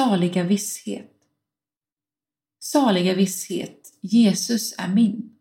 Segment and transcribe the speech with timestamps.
[0.00, 1.12] Saliga visshet.
[2.58, 5.38] Saliga visshet, Jesus är min.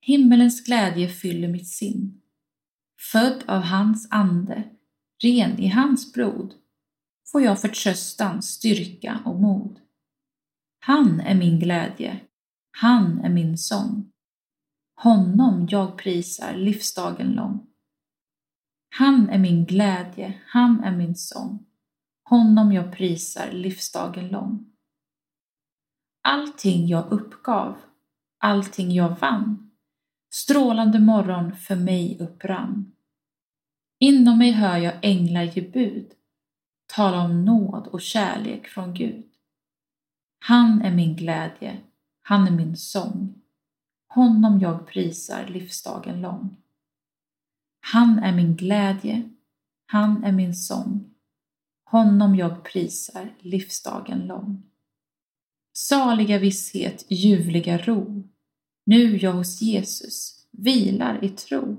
[0.00, 2.20] Himmelens glädje fyller mitt sinn.
[3.12, 4.64] Född av hans ande,
[5.22, 6.54] ren i hans blod,
[7.32, 9.80] får jag förtröstan, styrka och mod.
[10.78, 12.20] Han är min glädje,
[12.70, 14.12] han är min sång.
[14.94, 17.66] Honom jag prisar livsdagen lång.
[18.88, 21.66] Han är min glädje, han är min sång.
[22.24, 24.66] Honom jag prisar livsdagen lång.
[26.22, 27.76] Allting jag uppgav,
[28.38, 29.70] allting jag vann,
[30.30, 32.92] strålande morgon för mig upprann.
[33.98, 36.12] Inom mig hör jag änglar ge bud,
[36.86, 39.24] tala om nåd och kärlek från Gud.
[40.38, 41.78] Han är min glädje,
[42.22, 43.34] han är min sång.
[44.08, 46.56] Honom jag prisar livsdagen lång.
[47.80, 49.30] Han är min glädje,
[49.86, 51.11] han är min sång.
[51.92, 54.62] Honom jag prisar livsdagen lång.
[55.72, 58.28] Saliga visshet, ljuvliga ro,
[58.84, 61.76] nu jag hos Jesus vilar i tro.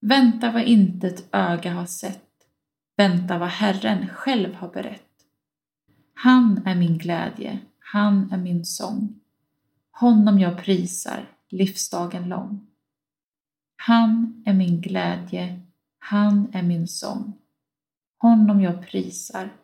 [0.00, 2.30] Vänta vad intet öga har sett,
[2.96, 5.12] vänta vad Herren själv har berett.
[6.14, 9.20] Han är min glädje, han är min sång.
[9.90, 12.66] Honom jag prisar livsdagen lång.
[13.76, 15.60] Han är min glädje,
[15.98, 17.43] han är min sång.
[18.24, 19.56] Honom jag prisar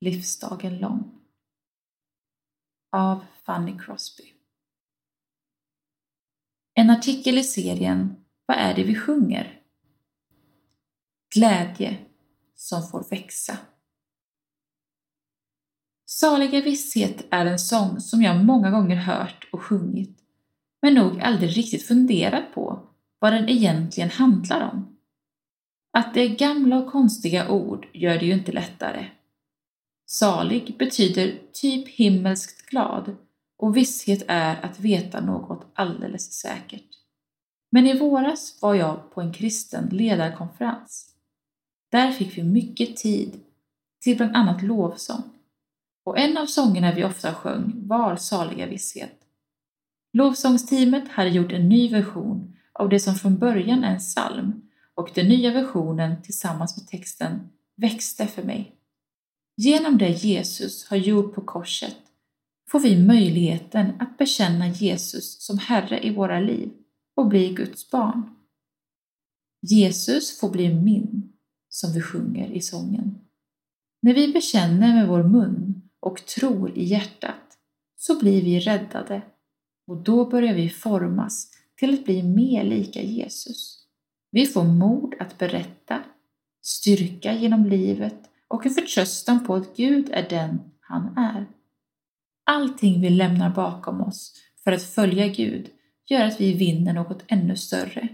[0.00, 1.20] livsdagen lång.
[2.92, 4.24] Av Fanny Crosby.
[6.74, 8.16] En artikel i serien
[8.46, 9.62] Vad är det vi sjunger?
[11.34, 11.98] Glädje
[12.54, 13.58] som får växa.
[16.06, 20.18] Saliga visshet är en sång som jag många gånger hört och sjungit,
[20.82, 22.88] men nog aldrig riktigt funderat på
[23.18, 24.89] vad den egentligen handlar om.
[25.92, 29.06] Att det är gamla och konstiga ord gör det ju inte lättare.
[30.06, 33.16] Salig betyder typ himmelskt glad
[33.58, 36.86] och visshet är att veta något alldeles säkert.
[37.72, 41.14] Men i våras var jag på en kristen ledarkonferens.
[41.90, 43.40] Där fick vi mycket tid
[44.00, 45.22] till bland annat lovsång.
[46.04, 49.16] Och en av sångerna vi ofta sjöng var Saliga visshet.
[50.12, 54.69] Lovsångsteamet hade gjort en ny version av det som från början är en psalm
[55.00, 58.74] och den nya versionen tillsammans med texten växte för mig.
[59.56, 61.96] Genom det Jesus har gjort på korset
[62.70, 66.70] får vi möjligheten att bekänna Jesus som Herre i våra liv
[67.16, 68.22] och bli Guds barn.
[69.62, 71.32] Jesus får bli min,
[71.68, 73.18] som vi sjunger i sången.
[74.02, 77.58] När vi bekänner med vår mun och tror i hjärtat
[77.96, 79.22] så blir vi räddade
[79.86, 83.79] och då börjar vi formas till att bli mer lika Jesus.
[84.30, 86.02] Vi får mod att berätta,
[86.62, 91.46] styrka genom livet och en förtröstan på att Gud är den han är.
[92.44, 95.70] Allting vi lämnar bakom oss för att följa Gud
[96.06, 98.08] gör att vi vinner något ännu större,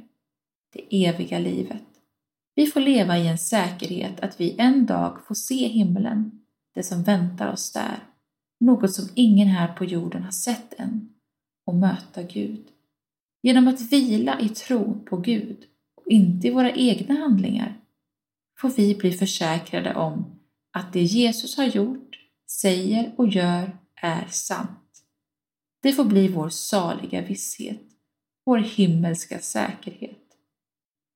[0.72, 1.82] det eviga livet.
[2.54, 6.42] Vi får leva i en säkerhet att vi en dag får se himlen,
[6.74, 7.98] det som väntar oss där,
[8.60, 11.14] något som ingen här på jorden har sett än,
[11.66, 12.66] och möta Gud.
[13.42, 15.66] Genom att vila i tro på Gud
[16.06, 17.80] och inte i våra egna handlingar
[18.60, 20.40] får vi bli försäkrade om
[20.72, 22.16] att det Jesus har gjort,
[22.50, 25.02] säger och gör är sant.
[25.82, 27.82] Det får bli vår saliga visshet,
[28.44, 30.22] vår himmelska säkerhet.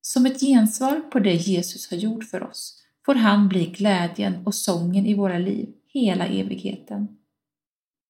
[0.03, 4.55] Som ett gensvar på det Jesus har gjort för oss får han bli glädjen och
[4.55, 7.09] sången i våra liv hela evigheten.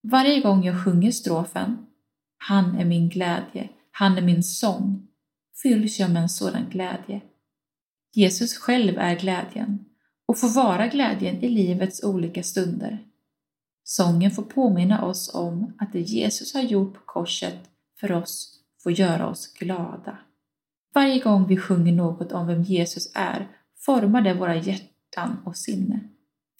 [0.02, 1.86] Varje gång jag sjunger strofen
[2.38, 5.09] Han är min glädje, han är min sång,
[5.62, 7.20] fylls jag med en sådan glädje.
[8.14, 9.84] Jesus själv är glädjen
[10.26, 13.04] och får vara glädjen i livets olika stunder.
[13.84, 17.58] Sången får påminna oss om att det Jesus har gjort på korset
[18.00, 20.18] för oss får göra oss glada.
[20.94, 26.00] Varje gång vi sjunger något om vem Jesus är formar det våra hjärtan och sinne.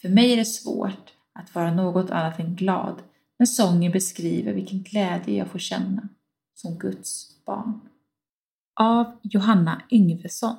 [0.01, 3.03] För mig är det svårt att vara något annat än glad
[3.39, 6.09] när sången beskriver vilken glädje jag får känna
[6.55, 7.81] som Guds barn.
[8.81, 10.57] Av Johanna Yngvesson.